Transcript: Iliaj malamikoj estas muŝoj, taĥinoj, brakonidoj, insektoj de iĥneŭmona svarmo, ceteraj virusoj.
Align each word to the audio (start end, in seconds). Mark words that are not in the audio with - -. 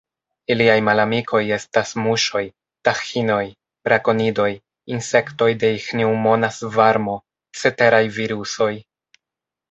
Iliaj 0.53 0.75
malamikoj 0.85 1.39
estas 1.57 1.89
muŝoj, 2.05 2.41
taĥinoj, 2.87 3.43
brakonidoj, 3.87 4.47
insektoj 4.95 5.49
de 5.65 5.69
iĥneŭmona 5.81 6.49
svarmo, 6.57 7.19
ceteraj 7.61 8.01
virusoj. 8.17 8.71